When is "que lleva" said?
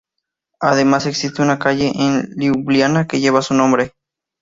3.05-3.43